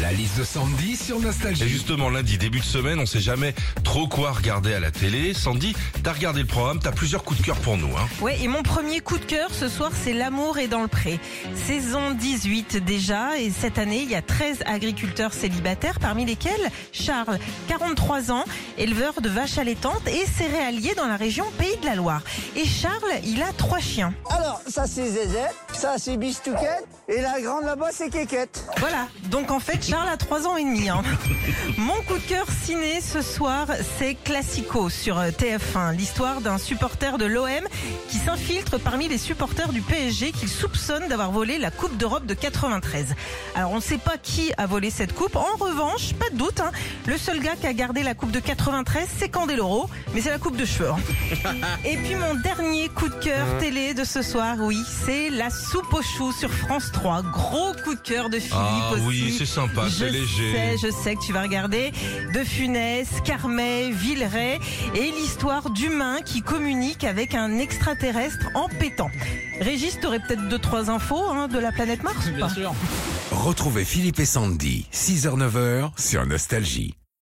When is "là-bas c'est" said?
27.64-28.10